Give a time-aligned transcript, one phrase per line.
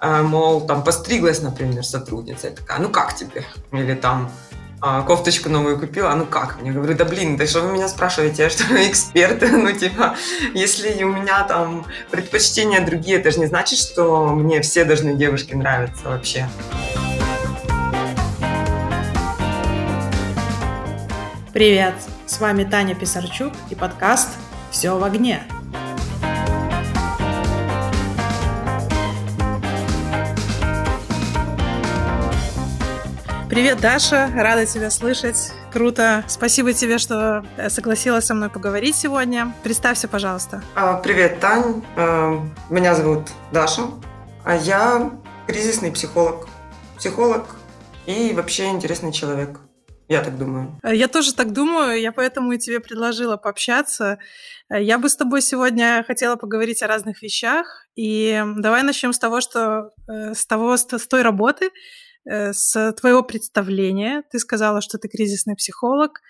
[0.00, 3.44] э, мол, там постриглась, например, сотрудница, я такая, ну как тебе?
[3.72, 4.30] Или там
[4.82, 6.56] а, кофточку новую купила, а ну как?
[6.64, 9.42] Я говорю, да блин, да что вы меня спрашиваете, я что, эксперт?
[9.50, 10.16] Ну, типа,
[10.54, 15.54] если у меня там предпочтения другие, это же не значит, что мне все должны девушки
[15.54, 16.48] нравиться вообще.
[21.52, 21.94] Привет,
[22.26, 24.30] с вами Таня Писарчук и подкаст
[24.70, 25.42] «Все в огне».
[33.50, 35.50] Привет, Даша, рада тебя слышать.
[35.72, 36.22] Круто.
[36.28, 39.52] Спасибо тебе, что э, согласилась со мной поговорить сегодня.
[39.64, 40.62] Представься, пожалуйста.
[40.76, 41.82] А, привет, Тань.
[41.96, 42.38] Э,
[42.70, 43.88] меня зовут Даша.
[44.44, 45.10] А я
[45.48, 46.46] кризисный психолог.
[46.96, 47.56] Психолог
[48.06, 49.58] и вообще интересный человек.
[50.08, 50.78] Я так думаю.
[50.84, 54.20] Э, я тоже так думаю, я поэтому и тебе предложила пообщаться.
[54.68, 57.88] Я бы с тобой сегодня хотела поговорить о разных вещах.
[57.96, 61.70] И давай начнем с того, что с того, с той работы,
[62.26, 64.22] с твоего представления.
[64.30, 66.20] Ты сказала, что ты кризисный психолог.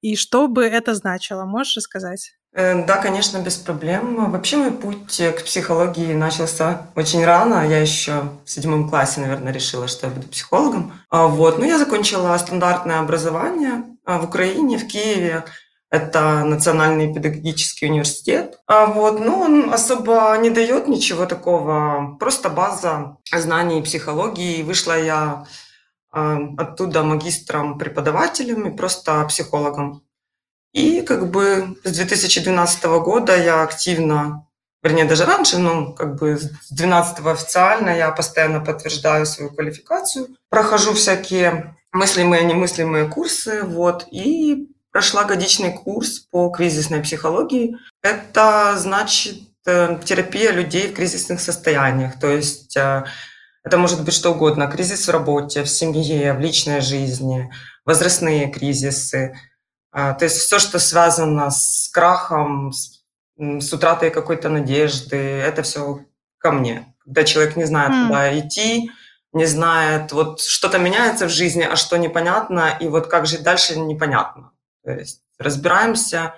[0.00, 1.44] И что бы это значило?
[1.44, 2.32] Можешь рассказать?
[2.54, 4.30] Э, да, конечно, без проблем.
[4.30, 7.66] Вообще мой путь к психологии начался очень рано.
[7.66, 10.92] Я еще в седьмом классе, наверное, решила, что я буду психологом.
[11.08, 11.58] А вот.
[11.58, 15.44] Но ну, я закончила стандартное образование а, в Украине, в Киеве.
[15.92, 18.58] Это Национальный педагогический университет.
[18.66, 24.62] А вот, ну, он особо не дает ничего такого, просто база знаний психологии.
[24.62, 25.46] Вышла я
[26.14, 30.02] э, оттуда магистром-преподавателем и просто психологом.
[30.72, 34.48] И как бы с 2012 года я активно,
[34.82, 40.94] вернее, даже раньше, ну, как бы с 2012 официально я постоянно подтверждаю свою квалификацию, прохожу
[40.94, 47.76] всякие мыслимые и немыслимые курсы, вот, и прошла годичный курс по кризисной психологии.
[48.02, 52.20] Это значит э, терапия людей в кризисных состояниях.
[52.20, 53.04] То есть э,
[53.64, 54.70] это может быть что угодно.
[54.70, 57.50] Кризис в работе, в семье, в личной жизни,
[57.86, 59.34] возрастные кризисы.
[59.94, 63.02] Э, то есть все, что связано с крахом, с,
[63.38, 66.00] с утратой какой-то надежды, это все
[66.36, 66.94] ко мне.
[67.02, 68.06] Когда человек не знает, mm.
[68.06, 68.90] куда идти,
[69.32, 73.78] не знает, вот что-то меняется в жизни, а что непонятно, и вот как жить дальше
[73.78, 74.51] непонятно.
[74.84, 76.34] То есть разбираемся,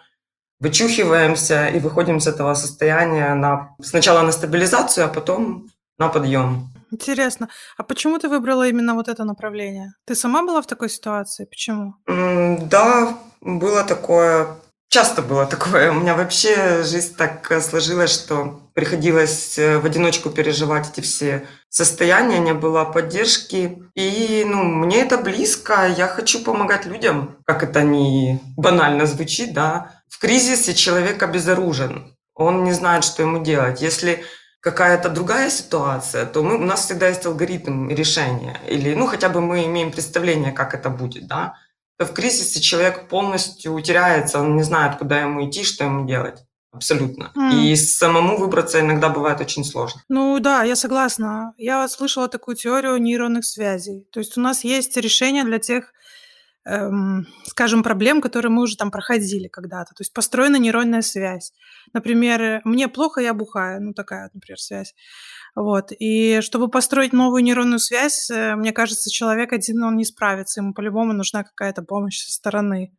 [0.60, 5.68] вычухиваемся и выходим с этого состояния на, сначала на стабилизацию, а потом
[5.98, 6.70] на подъем.
[6.90, 7.48] Интересно.
[7.76, 9.94] А почему ты выбрала именно вот это направление?
[10.04, 11.44] Ты сама была в такой ситуации?
[11.44, 11.94] Почему?
[12.06, 14.46] Да, было такое.
[14.94, 15.90] Часто было такое.
[15.90, 21.48] У меня вообще жизнь так э, сложилась, что приходилось э, в одиночку переживать эти все
[21.68, 23.82] состояния, не было поддержки.
[23.96, 29.90] И ну, мне это близко, я хочу помогать людям, как это не банально звучит, да.
[30.08, 33.82] В кризисе человек обезоружен, он не знает, что ему делать.
[33.82, 34.22] Если
[34.60, 38.60] какая-то другая ситуация, то мы, у нас всегда есть алгоритм решения.
[38.68, 41.56] Или, ну, хотя бы мы имеем представление, как это будет, да
[41.98, 46.44] в кризисе человек полностью теряется, он не знает, куда ему идти, что ему делать.
[46.72, 47.30] Абсолютно.
[47.36, 47.54] Mm.
[47.54, 50.02] И самому выбраться иногда бывает очень сложно.
[50.08, 51.54] Ну да, я согласна.
[51.56, 54.08] Я слышала такую теорию нейронных связей.
[54.10, 55.92] То есть у нас есть решение для тех,
[56.66, 59.94] эм, скажем, проблем, которые мы уже там проходили когда-то.
[59.94, 61.52] То есть построена нейронная связь.
[61.92, 63.82] Например, мне плохо, я бухаю.
[63.82, 64.94] Ну такая, например, связь.
[65.54, 65.92] Вот.
[65.98, 70.60] И чтобы построить новую нейронную связь, э, мне кажется, человек один, он не справится.
[70.60, 72.96] Ему по-любому нужна какая-то помощь со стороны.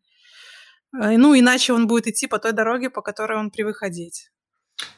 [0.94, 4.32] Э, ну, иначе он будет идти по той дороге, по которой он привык ходить.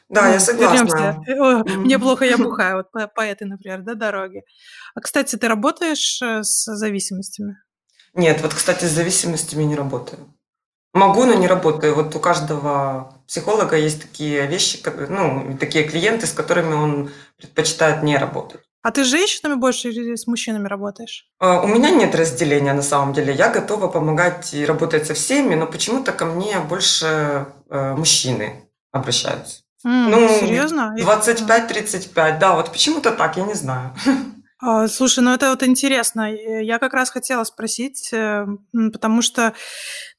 [0.08, 1.22] Да, ну, я согласна.
[1.28, 1.76] Mm-hmm.
[1.78, 2.78] Мне плохо, я бухаю.
[2.78, 4.42] Вот по, по этой, например, да, дороге.
[4.94, 7.58] А, кстати, ты работаешь э, с зависимостями?
[8.14, 10.18] Нет, вот, кстати, с зависимостями не работаю.
[10.94, 11.94] Могу, но не работаю.
[11.94, 18.16] Вот у каждого психолога есть такие вещи, ну, такие клиенты, с которыми он предпочитает не
[18.16, 18.60] работать.
[18.82, 21.26] А ты с женщинами больше или с мужчинами работаешь?
[21.40, 23.34] А, у меня нет разделения на самом деле.
[23.34, 29.62] Я готова помогать и работать со всеми, но почему-то ко мне больше э, мужчины обращаются.
[29.86, 30.96] Mm, ну, серьезно?
[30.98, 33.94] 25-35, да, вот почему-то так, я не знаю.
[34.60, 36.32] А, слушай, ну это вот интересно.
[36.34, 38.44] Я как раз хотела спросить, э,
[38.92, 39.54] потому что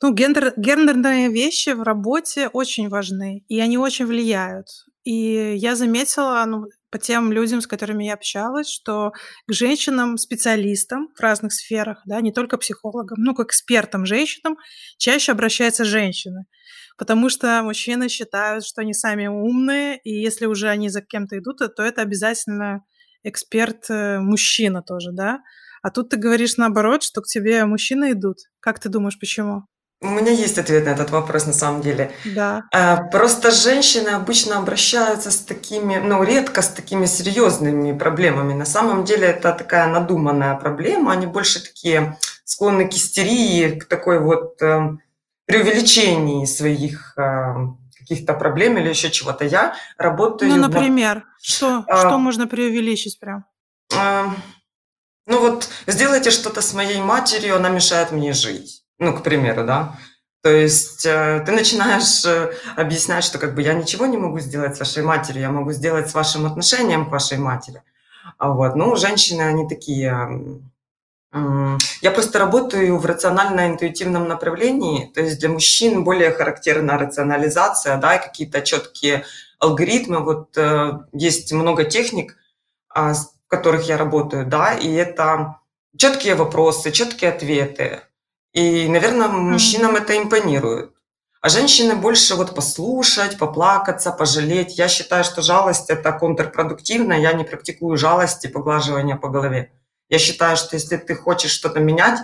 [0.01, 4.67] ну, гендер, гендерные вещи в работе очень важны, и они очень влияют.
[5.03, 9.11] И я заметила, ну, по тем людям, с которыми я общалась, что
[9.47, 14.57] к женщинам, специалистам в разных сферах, да, не только психологам, ну, к экспертам женщинам
[14.97, 16.45] чаще обращаются женщины.
[16.97, 21.59] Потому что мужчины считают, что они сами умные, и если уже они за кем-то идут,
[21.75, 22.83] то это обязательно
[23.23, 25.39] эксперт э, мужчина тоже, да?
[25.81, 28.37] А тут ты говоришь наоборот, что к тебе мужчины идут.
[28.59, 29.63] Как ты думаешь, почему?
[30.01, 32.11] У меня есть ответ на этот вопрос на самом деле.
[32.23, 32.63] Да.
[32.73, 38.53] Э, просто женщины обычно обращаются с такими, ну, редко с такими серьезными проблемами.
[38.53, 41.11] На самом деле это такая надуманная проблема.
[41.11, 44.97] Они больше такие склонны к истерии, к такой вот э,
[45.45, 47.55] преувеличении своих э,
[47.99, 49.45] каких-то проблем или еще чего-то.
[49.45, 50.51] Я работаю...
[50.51, 53.45] Ну, например, что, а, что можно преувеличить прям?
[53.95, 54.33] А,
[55.25, 58.83] ну вот, сделайте что-то с моей матерью, она мешает мне жить.
[58.97, 59.95] Ну, к примеру, да.
[60.41, 64.75] То есть э, ты начинаешь э, объяснять, что как бы я ничего не могу сделать
[64.75, 67.83] с вашей матерью, я могу сделать с вашим отношением к вашей матери.
[68.37, 70.61] А вот, ну, женщины, они такие...
[71.31, 78.23] Я просто работаю в рационально-интуитивном направлении, то есть для мужчин более характерна рационализация, да, и
[78.23, 79.25] какие-то четкие
[79.59, 80.19] алгоритмы.
[80.23, 82.35] Вот э, есть много техник,
[82.89, 85.57] а, в которых я работаю, да, и это
[85.95, 88.01] четкие вопросы, четкие ответы,
[88.53, 90.93] и, наверное, мужчинам это импонирует.
[91.41, 94.77] А женщины больше вот послушать, поплакаться, пожалеть.
[94.77, 97.13] Я считаю, что жалость– это контрпродуктивно.
[97.13, 99.71] Я не практикую жалости, поглаживания по голове.
[100.09, 102.19] Я считаю, что если ты хочешь что-то менять,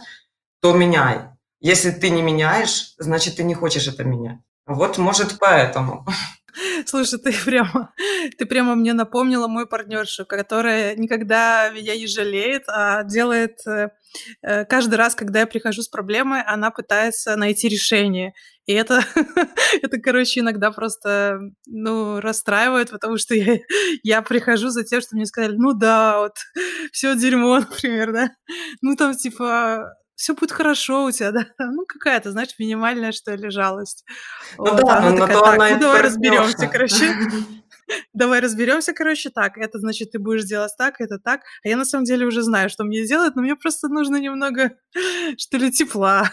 [0.60, 1.30] то меняй.
[1.60, 4.40] Если ты не меняешь, значит, ты не хочешь это менять.
[4.66, 6.06] Вот, может, поэтому.
[6.86, 7.94] Слушай, ты прямо,
[8.38, 13.90] ты прямо мне напомнила мою партнершу, которая никогда меня не жалеет, а делает э,
[14.42, 18.34] э, каждый раз, когда я прихожу с проблемой, она пытается найти решение.
[18.66, 19.04] И это,
[19.82, 23.60] это, короче, иногда просто, ну, расстраивает, потому что я,
[24.04, 26.38] я прихожу за тем, что мне сказали, ну да, вот,
[26.92, 28.30] все дерьмо, например, да.
[28.82, 31.46] Ну, там, типа, все будет хорошо у тебя, да?
[31.60, 34.06] Ну, какая-то, знаешь, минимальная, что ли, жалость.
[34.58, 37.16] Ну вот, да, она но такая, то так, она ну давай разберемся, короче.
[38.14, 39.58] Давай разберемся, короче, так.
[39.58, 41.42] Это значит, ты будешь делать так, это так.
[41.64, 44.72] А я на самом деле уже знаю, что мне сделать, но мне просто нужно немного,
[45.38, 46.32] что ли, тепла.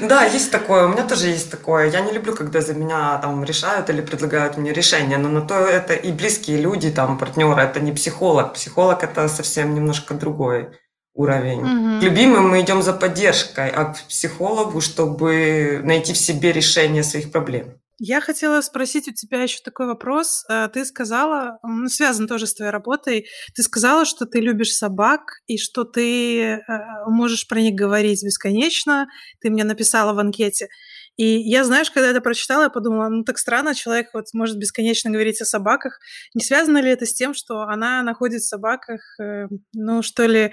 [0.00, 1.90] Да, есть такое, у меня тоже есть такое.
[1.90, 5.54] Я не люблю, когда за меня там решают или предлагают мне решение, но на то
[5.54, 8.54] это и близкие люди, там, партнеры, это не психолог.
[8.54, 10.68] Психолог это совсем немножко другой
[11.14, 11.60] уровень.
[11.60, 12.00] Мгм.
[12.00, 17.30] К любимым мы идем за поддержкой, а к психологу, чтобы найти в себе решение своих
[17.30, 17.74] проблем.
[18.04, 20.44] Я хотела спросить у тебя еще такой вопрос.
[20.48, 24.74] Э, Ты сказала, м, ну, связан тоже с твоей работой, ты сказала, что ты любишь
[24.74, 26.58] собак и что ты э,
[27.06, 29.06] можешь про них говорить бесконечно.
[29.40, 30.68] Ты мне написала в анкете.
[31.16, 35.10] И я, знаешь, когда это прочитала, я подумала, ну так странно, человек вот может бесконечно
[35.10, 35.98] говорить о собаках.
[36.34, 40.52] Не связано ли это с тем, что она находит в собаках, э, ну что ли,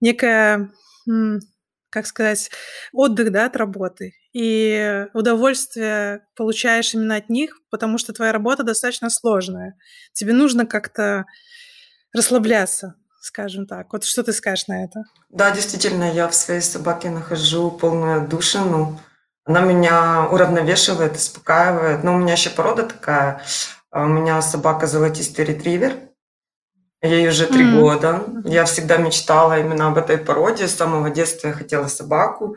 [0.00, 0.70] некая,
[1.90, 2.50] как сказать,
[2.92, 4.14] отдых, да, от работы?
[4.32, 9.76] И удовольствие получаешь именно от них, потому что твоя работа достаточно сложная.
[10.12, 11.24] Тебе нужно как-то
[12.12, 13.92] расслабляться, скажем так.
[13.92, 15.02] Вот что ты скажешь на это?
[15.30, 19.00] Да, действительно, я в своей собаке нахожу полную отдушину.
[19.44, 22.04] Она меня уравновешивает, успокаивает.
[22.04, 23.42] Но у меня еще порода такая.
[23.90, 25.94] А У меня собака золотистый ретривер.
[27.02, 27.80] Ей уже три М.
[27.80, 28.24] года.
[28.44, 30.68] Я всегда мечтала именно об этой породе.
[30.68, 32.56] С самого детства я хотела собаку.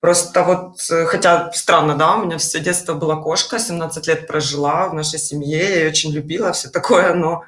[0.00, 4.88] Просто вот, э, хотя странно, да, у меня все детство была кошка, 17 лет прожила
[4.88, 7.44] в нашей семье, я ее очень любила, все такое, но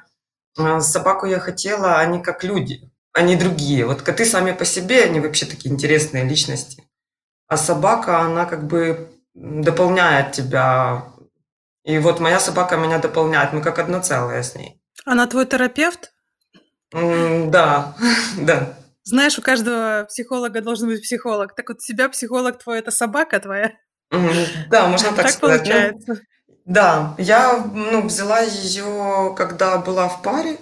[0.57, 3.85] э, собаку я хотела, они как люди, они другие.
[3.85, 6.83] Вот коты сами по себе, они вообще такие интересные личности.
[7.51, 11.03] А собака, она как бы дополняет тебя.
[11.83, 14.81] И вот моя собака меня дополняет, мы как одно целое с ней.
[15.03, 16.13] Она твой терапевт?
[16.93, 17.93] Да,
[18.37, 18.77] да.
[19.03, 21.53] Знаешь, у каждого психолога должен быть психолог.
[21.53, 23.73] Так вот, у тебя психолог твой это собака твоя?
[24.69, 25.65] Да, можно так Так сказать.
[25.65, 26.21] Ну, получается.
[26.63, 30.57] Да, я ну, взяла ее, когда была в паре.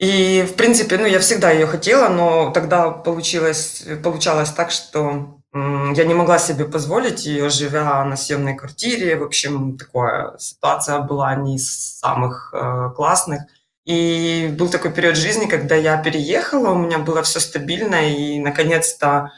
[0.00, 6.04] И, в принципе, ну, я всегда ее хотела, но тогда получилось, получалось так, что я
[6.04, 9.16] не могла себе позволить ее, живя на съемной квартире.
[9.16, 13.42] В общем, такая ситуация была не из самых э, классных.
[13.88, 19.32] И был такой период жизни, когда я переехала, у меня было все стабильно, и, наконец-то,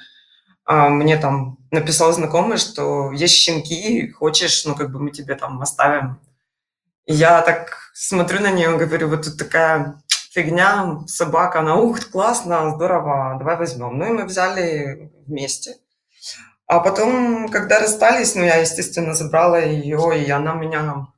[0.65, 5.63] а, мне там написал знакомый, что есть щенки, хочешь, ну, как бы мы тебе там
[5.63, 6.21] оставим.
[7.07, 10.03] И я так смотрю на нее, говорю, вот тут такая
[10.33, 13.99] фигня, собака, она, ух, классно, здорово, давай возьмем.
[13.99, 15.77] Ну, и мы взяли вместе.
[16.71, 21.09] А потом, когда расстались, ну, я, естественно, забрала ее, и она меня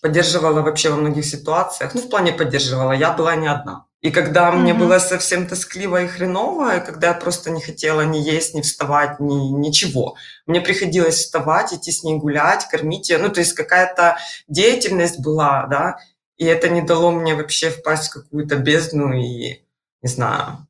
[0.00, 1.94] поддерживала вообще во многих ситуациях.
[1.94, 3.84] Ну, в плане поддерживала, я была не одна.
[4.00, 4.80] И когда мне Мгм.
[4.86, 9.20] было совсем тоскливо и хреново, и когда я просто не хотела ни есть, ни вставать,
[9.20, 13.18] ни ничего, мне приходилось вставать, идти с ней гулять, кормить ее.
[13.18, 14.16] Ну, то есть какая-то
[14.48, 15.98] деятельность была, да,
[16.38, 19.60] и это не дало мне вообще впасть в какую-то бездну и,
[20.00, 20.66] не знаю,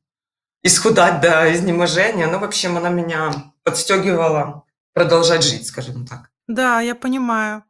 [0.63, 2.27] исхудать до изнеможения.
[2.27, 4.63] Ну, в общем, она меня подстегивала
[4.93, 6.29] продолжать жить, скажем так.
[6.47, 7.63] Да, я понимаю.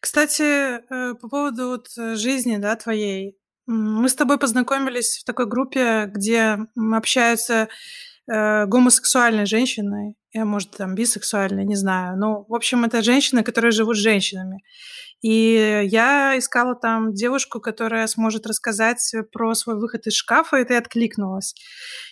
[0.00, 3.38] Кстати, э, по поводу вот э, жизни, да, твоей.
[3.66, 7.68] Мы с тобой познакомились в такой группе, где общаются
[8.30, 12.18] э, гомосексуальные женщины, я, может, там бисексуальные, не знаю.
[12.18, 14.62] Ну, в общем, это женщины, которые живут с женщинами.
[15.22, 20.76] И я искала там девушку, которая сможет рассказать про свой выход из шкафа, и ты
[20.76, 21.54] откликнулась.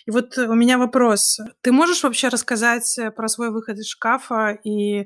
[0.05, 1.39] И вот у меня вопрос.
[1.61, 5.05] Ты можешь вообще рассказать про свой выход из шкафа и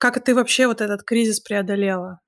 [0.00, 2.20] как ты вообще вот этот кризис преодолела?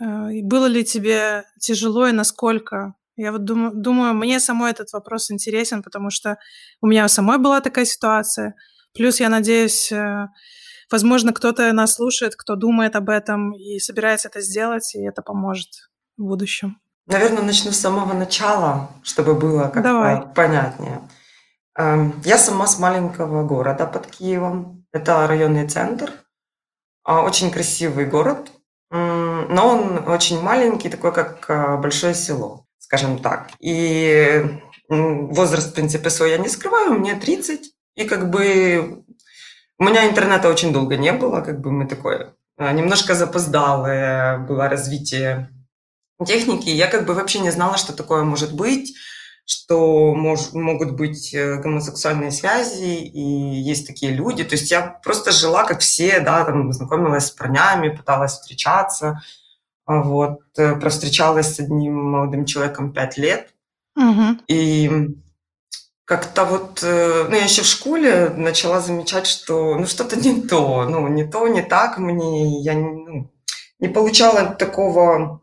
[0.00, 2.94] Э, и было ли тебе тяжело и насколько?
[3.16, 6.38] Я вот думаю, думаю, мне самой этот вопрос интересен, потому что
[6.80, 8.54] у меня самой была такая ситуация.
[8.92, 10.28] Плюс, я надеюсь, э,
[10.90, 15.90] Возможно, кто-то нас слушает, кто думает об этом и собирается это сделать, и это поможет
[16.16, 16.78] в будущем.
[17.06, 20.22] Наверное, начну с самого начала, чтобы было как-то Давай.
[20.34, 21.00] понятнее.
[21.76, 24.86] Эм, я сама с маленького города под Киевом.
[24.92, 26.12] Это районный центр.
[27.02, 28.50] А, очень красивый город,
[28.90, 32.63] но он очень маленький, такой как э, большое село,
[32.96, 33.50] скажем так.
[33.60, 34.44] И
[34.88, 37.72] возраст, в принципе, свой я не скрываю, мне 30.
[37.96, 39.04] И как бы
[39.78, 44.68] у меня интернета очень долго не было, как бы мы такое а, немножко запоздалое было
[44.68, 45.50] развитие
[46.24, 46.68] техники.
[46.68, 48.94] Я как бы вообще не знала, что такое может быть,
[49.44, 54.44] что мож, могут быть э, гомосексуальные связи, и есть такие люди.
[54.44, 59.20] То есть я просто жила, как все, да, там знакомилась с парнями, пыталась встречаться.
[59.86, 63.54] А вот, э, провстречалась с одним молодым человеком пять лет.
[63.96, 64.38] Угу.
[64.48, 65.14] И
[66.04, 70.86] как-то вот, э, ну, я еще в школе начала замечать, что, ну, что-то не то,
[70.88, 73.30] ну, не то, не так мне, я ну,
[73.78, 75.40] не получала такого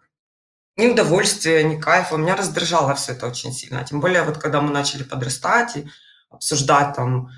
[0.78, 4.72] ни удовольствия, ни кайфа, меня раздражало все это очень сильно, тем более вот когда мы
[4.72, 5.88] начали подрастать и
[6.30, 7.30] обсуждать там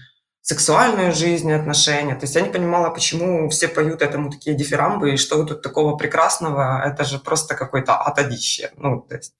[0.44, 5.18] сексуальную жизнь, отношения, то есть я не понимала, почему все поют этому такие дифирамбы, и
[5.18, 9.34] что тут такого прекрасного, это же просто какой-то атодище, ну, то есть...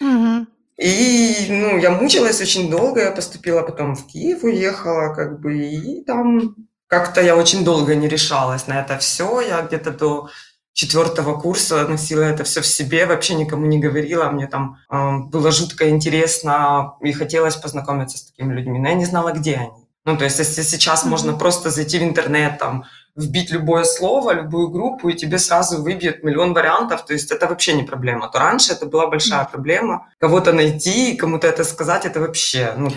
[0.00, 0.46] Угу.
[0.76, 6.04] И, ну, я мучилась очень долго, я поступила потом в Киев, уехала, как бы, и
[6.04, 6.54] там
[6.90, 9.40] как-то я очень долго не решалась на это все.
[9.40, 10.28] Я где-то до
[10.72, 14.30] четвертого курса носила это все в себе, вообще никому не говорила.
[14.30, 19.04] Мне там э, было жутко интересно и хотелось познакомиться с такими людьми, но я не
[19.04, 19.79] знала, где они.
[20.04, 21.08] Ну, то есть, если сейчас mm-hmm.
[21.08, 22.84] можно просто зайти в интернет, там,
[23.16, 27.04] вбить любое слово, любую группу, и тебе сразу выбьет миллион вариантов.
[27.04, 28.28] То есть это вообще не проблема.
[28.28, 30.08] То раньше это была большая проблема.
[30.18, 32.74] Кого-то найти, кому-то это сказать, это вообще...
[32.76, 32.90] Ну,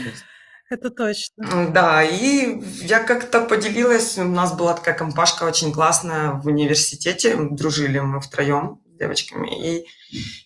[0.69, 1.69] это точно.
[1.71, 7.99] Да, и я как-то поделилась, у нас была такая компашка очень классная в университете, дружили
[7.99, 9.85] мы втроем с девочками, и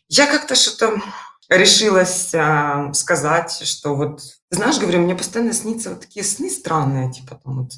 [0.10, 1.00] я как-то что-то
[1.50, 7.40] решилась э, сказать, что вот, знаешь, говорю, мне постоянно снится вот такие сны странные, типа
[7.44, 7.72] там вот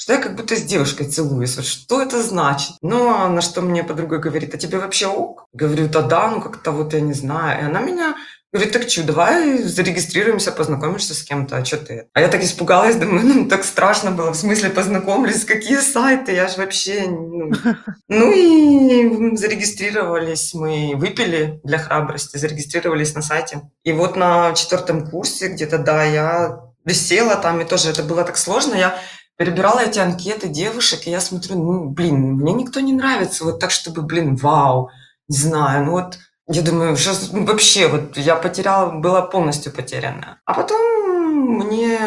[0.00, 1.56] что я как будто с девушкой целуюсь.
[1.56, 2.76] Вот что это значит?
[2.80, 5.44] Ну, а на что мне подруга говорит, а тебе вообще ок?
[5.52, 7.60] Говорю, да да, ну как-то вот я не знаю.
[7.60, 8.16] И она меня
[8.52, 12.08] Говорит, так что, давай зарегистрируемся, познакомишься с кем-то, а что ты?
[12.14, 16.48] А я так испугалась, думаю, ну, так страшно было, в смысле познакомлюсь, какие сайты, я
[16.48, 17.06] же вообще...
[17.06, 17.52] Ну,
[18.08, 23.70] ну и зарегистрировались мы, выпили для храбрости, зарегистрировались на сайте.
[23.84, 28.36] И вот на четвертом курсе где-то, да, я висела там, и тоже это было так
[28.36, 28.98] сложно, я
[29.36, 33.70] перебирала эти анкеты девушек, и я смотрю, ну, блин, мне никто не нравится вот так,
[33.70, 34.90] чтобы, блин, вау,
[35.28, 36.18] не знаю, ну вот
[36.52, 40.40] я думаю, сейчас ну, вообще вот я потеряла, была полностью потерянная.
[40.44, 40.80] А потом
[41.58, 41.98] мне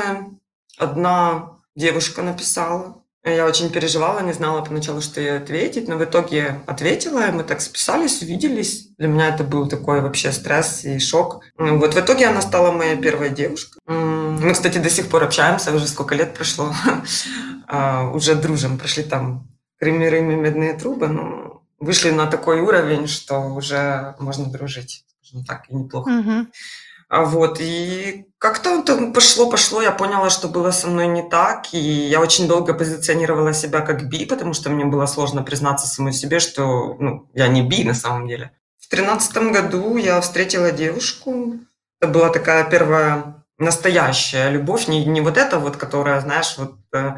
[0.77, 6.59] одна девушка написала, я очень переживала, не знала поначалу, что ей ответить, но в итоге
[6.67, 8.89] ответила, и мы так списались, увиделись.
[8.97, 11.41] Для меня это был такой вообще стресс и шок.
[11.57, 13.79] Вот в итоге она стала моей первой девушкой.
[13.88, 16.73] Мы, кстати, до сих пор общаемся, уже сколько лет прошло.
[17.65, 19.47] А, уже дружим, прошли там
[19.79, 21.42] кремеры медные трубы, но
[21.83, 26.09] вышли на такой уровень, что уже можно дружить, скажем так, и неплохо.
[26.09, 26.47] Угу.
[27.09, 32.19] Вот, и как-то там пошло-пошло, я поняла, что было со мной не так, и я
[32.19, 36.95] очень долго позиционировала себя как би, потому что мне было сложно признаться самой себе, что
[36.99, 38.51] ну, я не би на самом деле.
[38.79, 41.59] В тринадцатом году я встретила девушку,
[42.01, 47.15] это была такая первая настоящая любовь, не, не вот эта вот, которая, знаешь, вот э,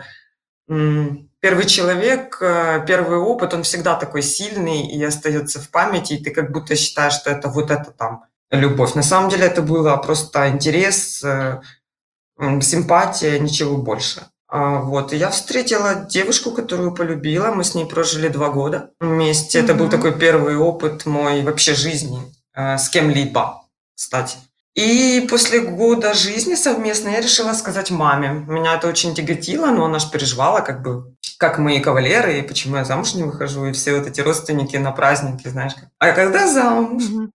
[1.46, 6.32] первый человек, э, первый опыт, он всегда такой сильный и остается в памяти, и ты
[6.32, 8.96] как будто считаешь, что это вот это там любовь.
[8.96, 11.62] На самом деле это было просто интерес, э,
[12.62, 14.24] симпатия, ничего больше.
[14.48, 17.52] А, вот, и я встретила девушку, которую полюбила.
[17.52, 19.60] Мы с ней прожили два года вместе.
[19.60, 19.64] Mm-hmm.
[19.64, 22.24] Это был такой первый опыт мой вообще жизни
[22.56, 23.62] э, с кем-либо,
[23.96, 24.38] кстати.
[24.75, 28.46] И после года жизни совместно я решила сказать маме.
[28.46, 32.77] Меня это очень тяготило, но она же переживала, как бы как мои кавалеры, и почему
[32.77, 35.74] я замуж не выхожу, и все вот эти родственники на праздники, знаешь.
[36.00, 37.03] А когда замуж?
[37.10, 37.29] Ну,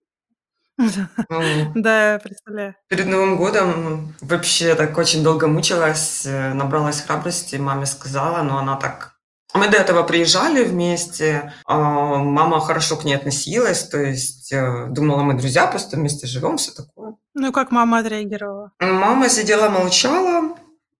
[1.75, 2.75] да, представляю.
[2.87, 8.75] Перед Новым годом вообще так очень долго мучилась, э, набралась храбрости, маме сказала, но она
[8.75, 9.10] так
[9.53, 15.23] мы до этого приезжали вместе, а, мама хорошо к ней относилась, то есть э, думала,
[15.23, 17.15] мы друзья, просто вместе живем, все такое.
[17.33, 18.71] Ну, как мама отреагировала?
[18.79, 20.55] Мама сидела, молчала,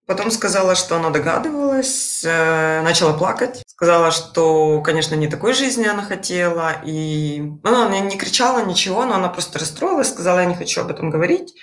[0.06, 6.04] потом сказала, что она догадывалась, э, начала плакать, сказала, что, конечно, не такой жизни она
[6.04, 10.82] хотела, и ну, она не кричала ничего, но она просто расстроилась, сказала, я не хочу
[10.82, 11.54] об этом говорить.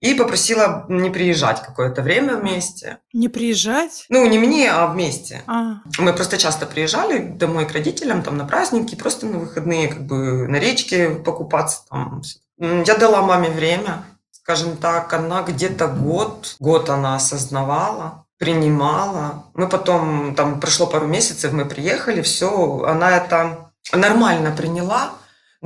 [0.00, 2.98] И попросила не приезжать какое-то время вместе.
[3.14, 4.04] Не приезжать?
[4.10, 5.42] Ну, не мне, а вместе.
[5.46, 5.76] А.
[5.98, 10.46] Мы просто часто приезжали домой к родителям, там, на праздники, просто на выходные, как бы,
[10.48, 11.80] на речке покупаться.
[11.88, 12.22] Там.
[12.58, 19.44] Я дала маме время, скажем так, она где-то год, год она осознавала, принимала.
[19.54, 25.12] Мы потом, там, прошло пару месяцев, мы приехали, все, она это нормально приняла,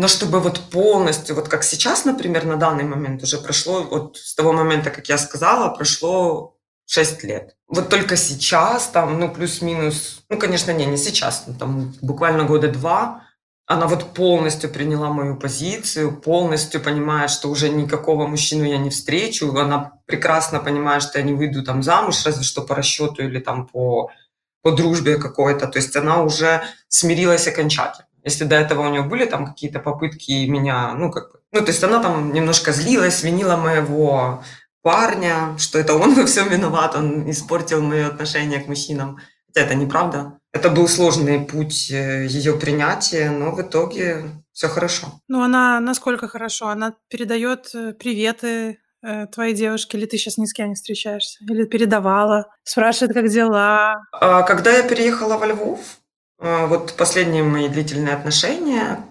[0.01, 4.35] но чтобы вот полностью, вот как сейчас, например, на данный момент уже прошло, вот с
[4.35, 7.55] того момента, как я сказала, прошло 6 лет.
[7.69, 12.69] Вот только сейчас, там, ну, плюс-минус, ну, конечно, не, не сейчас, ну, там, буквально года
[12.69, 13.25] два,
[13.67, 19.55] она вот полностью приняла мою позицию, полностью понимает, что уже никакого мужчину я не встречу.
[19.55, 23.67] Она прекрасно понимает, что я не выйду там замуж, разве что по расчету или там
[23.67, 24.11] по,
[24.63, 25.67] по дружбе какой-то.
[25.67, 28.10] То есть она уже смирилась окончательно.
[28.25, 31.69] Если до этого у нее были там какие-то попытки меня, ну, как бы, ну, то
[31.69, 34.43] есть она там немножко злилась, винила моего
[34.83, 39.19] парня, что это он во всем виноват, он испортил мое отношение к мужчинам.
[39.47, 40.39] Хотя это неправда.
[40.53, 45.21] Это был сложный путь э, ее принятия, но в итоге все хорошо.
[45.29, 46.69] Ну, она насколько хорошо?
[46.69, 51.45] Она передает э, приветы э, твоей девушке, или ты сейчас ни с кем не встречаешься?
[51.45, 52.47] Или передавала?
[52.65, 54.03] Спрашивает, как дела?
[54.13, 55.81] А, когда я переехала во Львов,
[56.41, 59.05] вот последние мои длительные отношения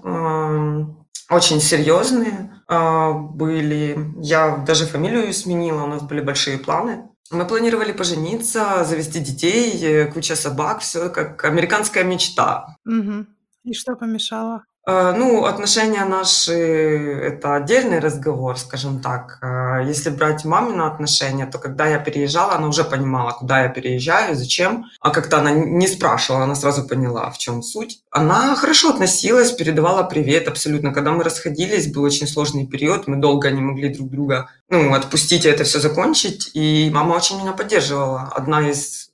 [1.30, 4.14] очень серьезные а, были.
[4.22, 7.08] Я даже фамилию сменила, у нас были большие планы.
[7.32, 12.76] Мы планировали пожениться, завести детей, куча собак, все как американская мечта.
[12.86, 13.28] Угу.
[13.66, 14.64] И что помешало?
[14.90, 16.54] Э, ну, отношения наши–
[17.30, 19.38] это отдельный разговор, скажем так.
[19.42, 24.36] Э, если брать мамины отношения, то когда я переезжала, она уже понимала, куда я переезжаю,
[24.36, 24.86] зачем.
[25.00, 28.00] А как-то она не спрашивала, она сразу поняла, в чем суть.
[28.10, 30.92] Она хорошо относилась, передавала привет абсолютно.
[30.92, 35.46] Когда мы расходились, был очень сложный период, мы долго не могли друг друга ну, отпустить
[35.46, 36.50] и это все закончить.
[36.56, 38.32] И мама очень меня поддерживала.
[38.36, 39.12] Одна из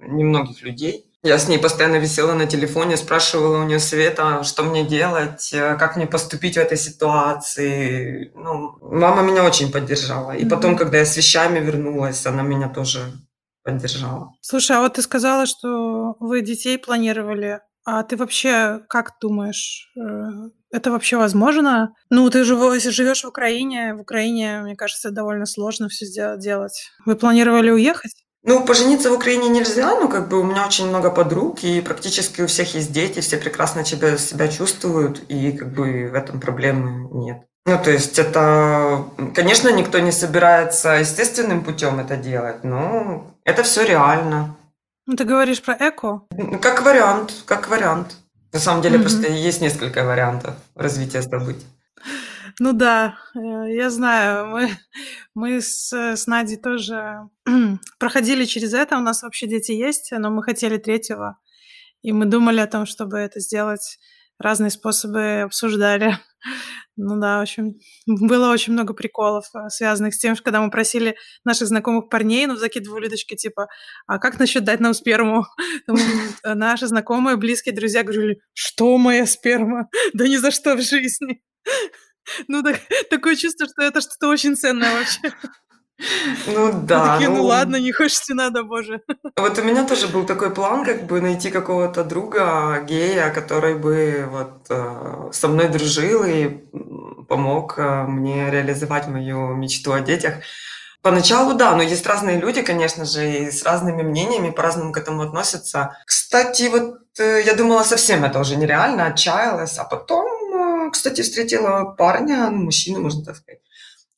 [0.00, 4.84] немногих людей, я с ней постоянно висела на телефоне, спрашивала у нее совета, что мне
[4.84, 8.30] делать, э, как мне поступить в этой ситуации.
[8.34, 10.32] Ну, мама меня очень поддержала.
[10.32, 13.12] И потом, когда я с вещами вернулась, она меня тоже
[13.64, 14.32] поддержала.
[14.40, 17.60] Слушай, а вот ты сказала, что вы детей планировали.
[17.84, 20.00] А ты вообще как думаешь, э,
[20.70, 21.94] это вообще возможно?
[22.10, 22.54] Ну, ты же
[22.90, 23.94] живешь в Украине.
[23.94, 26.90] В Украине, мне кажется, довольно сложно все делать.
[27.06, 28.12] Вы планировали уехать?
[28.44, 32.42] Ну, пожениться в Украине нельзя, но как бы у меня очень много подруг, и практически
[32.42, 37.08] у всех есть дети, все прекрасно себя, себя чувствуют, и как бы в этом проблемы
[37.12, 37.42] нет.
[37.66, 43.84] Ну, то есть это, конечно, никто не собирается естественным путем это делать, но это все
[43.84, 44.56] реально.
[45.06, 46.22] Ну, ты говоришь про эко?
[46.62, 48.16] Как вариант, как вариант.
[48.52, 49.02] На самом деле mm-hmm.
[49.02, 51.66] просто есть несколько вариантов развития событий.
[52.60, 53.38] Ну да, э,
[53.72, 54.70] я знаю, мы,
[55.34, 57.28] мы с, с Надей тоже
[58.00, 61.38] проходили через это, у нас вообще дети есть, но мы хотели третьего,
[62.02, 63.98] и мы думали о том, чтобы это сделать,
[64.38, 66.18] разные способы обсуждали.
[67.00, 67.74] Ну да, в общем,
[68.06, 72.46] было очень много приколов, э, связанных с тем, что когда мы просили наших знакомых парней,
[72.46, 73.68] ну, закидывали удочки, типа,
[74.08, 75.44] а как насчет дать нам сперму?
[76.42, 79.88] Э, наши знакомые, близкие друзья говорили, что моя сперма?
[80.12, 81.40] Да ни за что в жизни.
[82.48, 85.32] Ну, так, такое чувство, что это что-то очень ценное вообще.
[86.46, 87.14] Ну да.
[87.14, 89.00] Такие, ну, ну ладно, не хочешь, не надо, боже.
[89.36, 94.28] Вот у меня тоже был такой план, как бы найти какого-то друга гея, который бы
[94.30, 96.48] вот э, со мной дружил и
[97.28, 100.34] помог э, мне реализовать мою мечту о детях.
[101.02, 105.22] Поначалу, да, но есть разные люди, конечно же, и с разными мнениями, по-разному к этому
[105.22, 105.96] относятся.
[106.04, 110.27] Кстати, вот э, я думала, совсем это уже нереально, отчаялась, а потом
[110.90, 113.60] кстати, встретила парня, ну, мужчину, можно так сказать,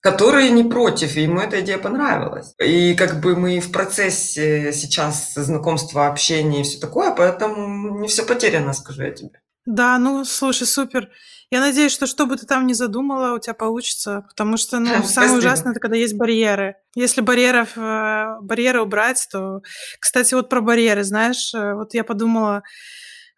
[0.00, 2.54] который не против, и ему эта идея понравилась.
[2.58, 8.24] И как бы мы в процессе сейчас знакомства, общения и все такое, поэтому не все
[8.24, 9.40] потеряно, скажу я тебе.
[9.66, 11.10] Да, ну, слушай, супер.
[11.52, 15.02] Я надеюсь, что что бы ты там ни задумала, у тебя получится, потому что, ну,
[15.04, 16.76] самое ужасное, это когда есть барьеры.
[16.94, 19.60] Если барьеров, э, барьеры убрать, то...
[19.98, 22.62] Кстати, вот про барьеры, знаешь, э, вот я подумала,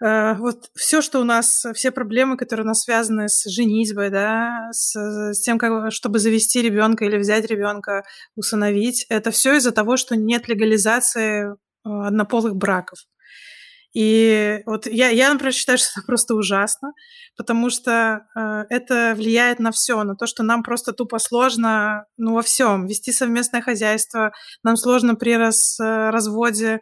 [0.02, 4.96] вот все, что у нас, все проблемы, которые у нас связаны с женитьбой, да, с,
[4.96, 8.02] с тем, как, чтобы завести ребенка или взять ребенка,
[8.34, 12.98] усыновить, это все из-за того, что нет легализации однополых браков.
[13.94, 16.92] И вот я, я, например, считаю, что это просто ужасно,
[17.36, 22.34] потому что э, это влияет на все, на то, что нам просто тупо сложно, ну,
[22.34, 26.80] во всем, вести совместное хозяйство, нам сложно при раз, э, разводе, э,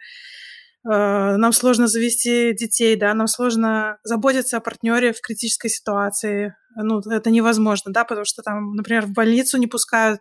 [0.84, 6.54] нам сложно завести детей, да, нам сложно заботиться о партнере в критической ситуации.
[6.76, 10.20] Ну, это невозможно, да, потому что там, например, в больницу не пускают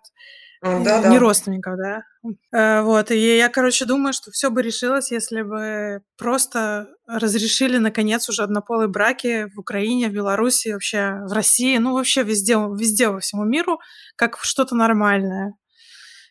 [0.62, 1.10] да, да.
[1.10, 2.04] не родственников, да.
[2.52, 8.28] Э, вот, и я, короче, думаю, что все бы решилось, если бы просто разрешили, наконец,
[8.28, 13.19] уже однополые браки в Украине, в Беларуси, вообще в России, ну, вообще везде, везде во
[13.19, 13.80] всему миру,
[14.17, 15.54] как что-то нормальное.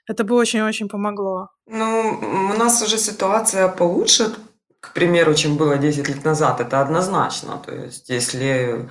[0.09, 1.51] Это бы очень-очень помогло.
[1.67, 2.19] Ну,
[2.55, 4.35] у нас уже ситуация получше,
[4.81, 7.63] к примеру, чем было 10 лет назад, это однозначно.
[7.65, 8.89] То есть, если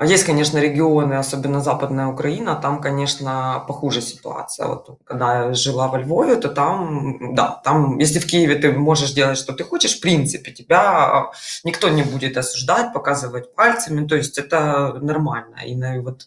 [0.00, 4.66] а есть, конечно, регионы, особенно Западная Украина, там, конечно, похуже ситуация.
[4.66, 9.12] Вот когда я жила во Львове, то там, да, там, если в Киеве ты можешь
[9.12, 11.30] делать, что ты хочешь, в принципе, тебя
[11.64, 15.56] никто не будет осуждать, показывать пальцами, то есть это нормально.
[15.66, 16.22] И вот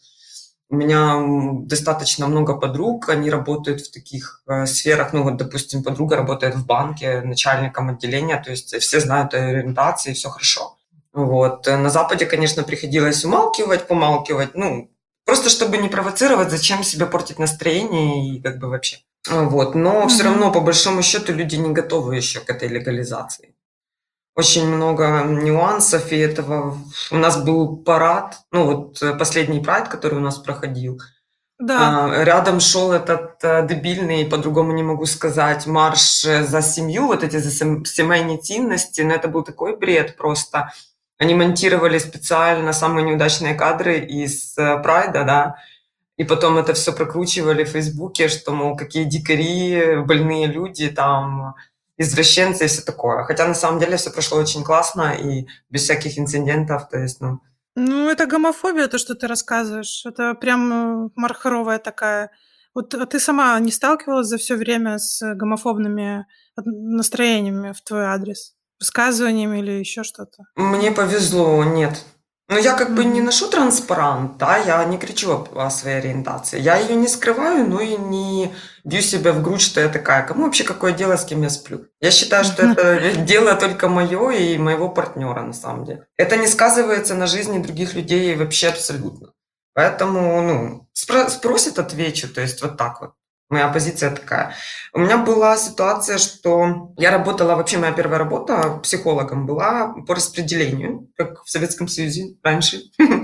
[0.73, 1.21] у меня
[1.67, 6.65] достаточно много подруг, они работают в таких э, сферах, ну вот, допустим, подруга работает в
[6.65, 10.75] банке начальником отделения, то есть все знают о ориентации, все хорошо.
[11.13, 11.67] Вот.
[11.67, 14.89] На Западе, конечно, приходилось умалкивать, помалкивать, ну,
[15.25, 18.97] просто чтобы не провоцировать, зачем себе портить настроение и как бы вообще.
[19.29, 19.75] Вот.
[19.75, 20.07] Но mm-hmm.
[20.07, 23.52] все равно, по большому счету, люди не готовы еще к этой легализации.
[24.35, 26.77] Очень много нюансов, и этого...
[27.11, 30.99] У нас был парад, ну вот э, последний прайд, который у нас проходил.
[31.59, 32.07] Да.
[32.07, 37.37] А, рядом шел этот а, дебильный, по-другому не могу сказать, марш за семью, вот эти
[37.37, 40.73] за семейные ценности, но это был такой бред просто.
[41.19, 45.55] Они монтировали специально самые неудачные кадры из э, Прайда, да,
[46.17, 51.55] и потом это все прокручивали в Фейсбуке, что, мол, какие дикари, больные люди, там,
[51.97, 53.23] извращенцы и все такое.
[53.23, 57.39] Хотя на самом деле все прошло очень классно и без всяких инцидентов, то есть, ну...
[57.75, 60.05] Ну, это гомофобия, то, что ты рассказываешь.
[60.05, 62.29] Это прям э, мархаровая такая.
[62.75, 68.55] Вот а ты сама не сталкивалась за все время с гомофобными настроениями в твой адрес?
[68.83, 70.43] высказываниями или еще что-то?
[70.55, 72.03] Мне повезло, нет.
[72.49, 76.59] Но я как бы не ношу транспарант, да, я не кричу о своей ориентации.
[76.59, 78.53] Я ее не скрываю, но и не
[78.83, 80.27] бью себя в грудь, что я такая.
[80.27, 81.87] Кому вообще какое дело, с кем я сплю?
[82.01, 86.05] Я считаю, что это дело только мое и моего партнера, на самом деле.
[86.17, 89.31] Это не сказывается на жизни других людей вообще абсолютно.
[89.73, 93.13] Поэтому, ну, спросят, отвечу, то есть вот так вот.
[93.49, 94.55] Моя позиция такая.
[94.93, 101.09] У меня была ситуация, что я работала, вообще моя первая работа психологом была по распределению,
[101.15, 102.81] как в Советском Союзе раньше.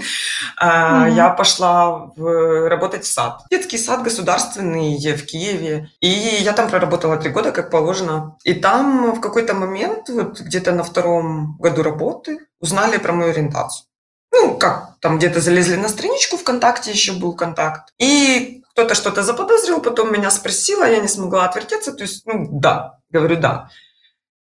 [0.62, 3.42] А, я пошла работать в сад.
[3.50, 5.90] Детский сад государственный в Киеве.
[6.02, 8.38] И я там проработала три года, как положено.
[8.44, 13.86] И там в какой-то момент, вот где-то на втором году работы, узнали про мою ориентацию.
[14.32, 17.94] Ну, как, там где-то залезли на страничку ВКонтакте, еще был контакт.
[17.98, 23.00] И кто-то что-то заподозрил, потом меня спросила, я не смогла отвертеться, то есть, ну, да,
[23.12, 23.70] говорю, да.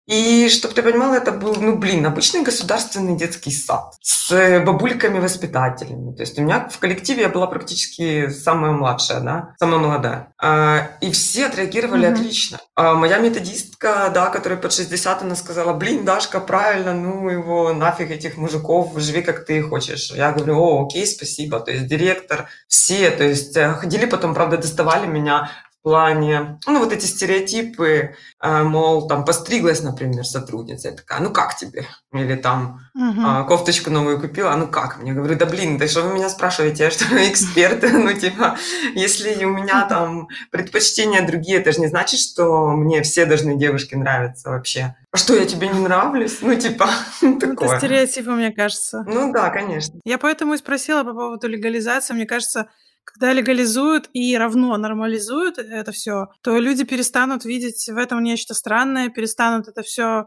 [0.09, 4.31] И, чтобы ты понимала, это был, ну, блин, обычный государственный детский сад с
[4.65, 6.15] бабульками-воспитателями.
[6.15, 10.33] То есть у меня в коллективе я была практически самая младшая, да, самая молодая.
[10.41, 12.13] А, и все отреагировали mm-hmm.
[12.13, 12.59] отлично.
[12.75, 18.09] А моя методистка, да, которая под 60, она сказала, блин, Дашка, правильно, ну его нафиг
[18.09, 20.09] этих мужиков, живи как ты хочешь.
[20.09, 21.59] Я говорю, о, окей, спасибо.
[21.59, 26.79] То есть директор, все, то есть э, ходили потом, правда, доставали меня в плане, ну,
[26.79, 31.85] вот эти стереотипы, э, мол, там, постриглась, например, сотрудница, я такая, ну, как тебе?
[32.13, 33.45] Или там, угу.
[33.47, 35.01] кофточку новую купила, ну, как?
[35.01, 37.83] Мне говорю, да, блин, да что вы меня спрашиваете, я что, эксперт?
[37.99, 38.57] Ну, типа,
[38.93, 43.95] если у меня там предпочтения другие, это же не значит, что мне все должны девушки
[43.95, 44.95] нравиться вообще.
[45.11, 46.39] А что, я тебе не нравлюсь?
[46.41, 46.87] Ну, типа,
[47.39, 47.69] такое.
[47.69, 49.03] Это стереотипы, мне кажется.
[49.07, 49.99] Ну, да, конечно.
[50.05, 52.13] Я поэтому и спросила по поводу легализации.
[52.13, 52.69] Мне кажется,
[53.11, 59.09] когда легализуют и равно нормализуют это все, то люди перестанут видеть в этом нечто странное,
[59.09, 60.25] перестанут это все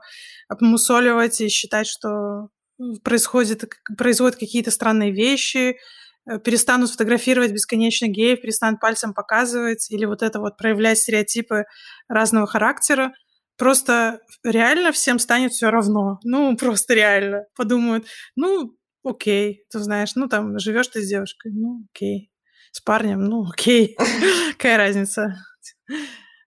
[0.49, 2.49] обмусоливать и считать, что
[3.05, 3.65] происходит,
[3.97, 5.77] производят какие-то странные вещи,
[6.29, 11.65] э, перестанут фотографировать бесконечно геев, перестанут пальцем показывать или вот это вот проявлять стереотипы
[12.09, 13.13] разного характера.
[13.57, 16.19] Просто реально всем станет все равно.
[16.25, 17.45] Ну, просто реально.
[17.55, 19.65] Подумают, ну, окей.
[19.71, 22.32] Ты знаешь, ну там живешь ты с девушкой, ну окей.
[22.73, 23.97] С парнем, ну окей.
[24.53, 25.37] Какая разница?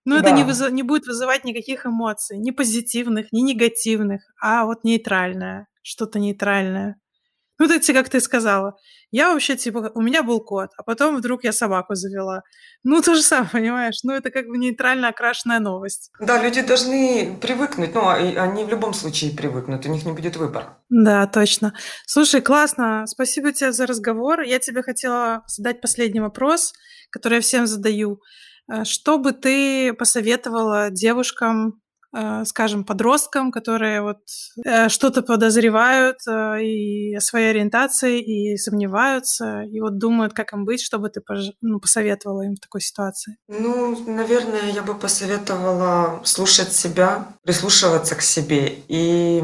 [0.08, 4.84] Ну, это не, вызов, не будет вызывать никаких эмоций, ни позитивных, ни негативных, а вот
[4.84, 6.98] нейтральное, что-то нейтральное.
[7.58, 8.76] Ну, это как ты сказала.
[9.12, 12.42] Я вообще, типа, у меня был кот, а потом вдруг я собаку завела.
[12.84, 14.00] Ну, то же самое, понимаешь?
[14.04, 16.12] Ну, это как бы нейтрально окрашенная новость.
[16.20, 20.80] Да, люди должны привыкнуть, ну, они в любом случае привыкнут, у них не будет выбора.
[20.90, 21.74] Да, точно.
[22.06, 23.06] Слушай, классно.
[23.08, 24.42] Спасибо тебе за разговор.
[24.42, 26.74] Я тебе хотела задать последний вопрос,
[27.10, 28.20] который я всем задаю.
[28.72, 31.82] Э, что бы ты посоветовала девушкам,
[32.46, 34.20] скажем, подросткам, которые вот
[34.64, 40.66] э, что-то подозревают э, и о своей ориентации, и сомневаются, и вот думают, как им
[40.66, 41.22] быть, чтобы ты
[41.62, 43.38] ну, посоветовала им в такой ситуации?
[43.48, 49.44] Ну, наверное, я бы посоветовала слушать себя, прислушиваться к себе и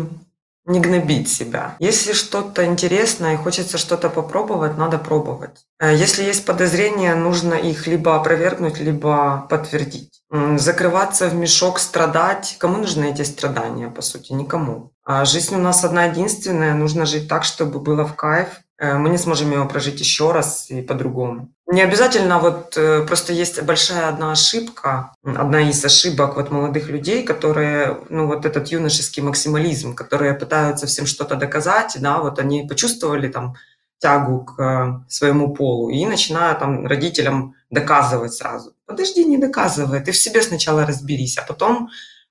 [0.65, 1.76] не гнобить себя.
[1.80, 5.65] Если что-то интересное и хочется что-то попробовать, надо пробовать.
[5.82, 10.21] Если есть подозрения, нужно их либо опровергнуть, либо подтвердить
[10.56, 12.56] закрываться в мешок, страдать.
[12.58, 14.32] Кому нужны эти страдания, по сути?
[14.32, 14.91] Никому.
[15.04, 18.62] А жизнь у нас одна единственная, нужно жить так, чтобы было в кайф.
[18.82, 21.50] Э, мы не сможем его прожить еще раз и по-другому.
[21.67, 27.24] Не обязательно, вот э, просто есть большая одна ошибка, одна из ошибок вот молодых людей,
[27.24, 33.28] которые, ну вот этот юношеский максимализм, которые пытаются всем что-то доказать, да, вот они почувствовали
[33.28, 33.56] там
[34.00, 38.74] тягу к э, своему полу и начинают там родителям доказывать сразу.
[38.88, 41.89] Подожди, не доказывай, ты в себе сначала разберись, а потом,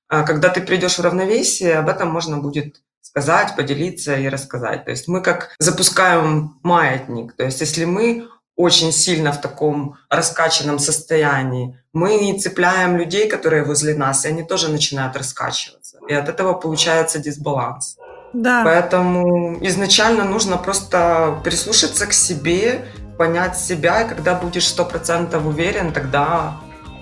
[0.08, 4.84] когда ты придешь в равновесие, об этом можно будет сказать, поделиться и рассказать.
[4.84, 7.32] То есть мы как запускаем маятник.
[7.32, 13.94] То есть если мы очень сильно в таком раскачанном состоянии, мы цепляем людей, которые возле
[13.94, 15.98] нас, и они тоже начинают раскачиваться.
[16.08, 17.96] И от этого получается дисбаланс.
[18.32, 18.62] Да.
[18.64, 22.84] Поэтому изначально нужно просто прислушаться к себе,
[23.18, 26.60] понять себя, и когда будешь сто процентов уверен, тогда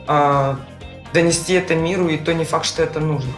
[0.08, 0.54] э,
[1.12, 3.32] донести это миру, и то не факт, что это нужно.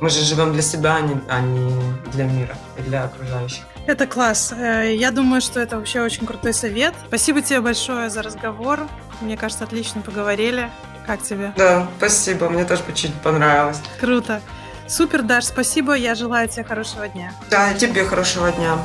[0.00, 1.74] Мы же живем для себя, а не, а не
[2.12, 3.64] для мира и для окружающих.
[3.86, 4.52] Это класс.
[4.56, 6.94] Э, я думаю, что это вообще очень крутой совет.
[7.08, 8.86] Спасибо тебе большое за разговор.
[9.20, 10.70] Мне кажется, отлично поговорили.
[11.06, 11.52] Как тебе?
[11.56, 12.48] Да, спасибо.
[12.48, 13.80] Мне тоже очень понравилось.
[14.00, 14.40] Круто.
[14.86, 15.94] Супер, Даш, спасибо.
[15.94, 17.32] Я желаю тебе хорошего дня.
[17.50, 18.78] Да, тебе хорошего дня.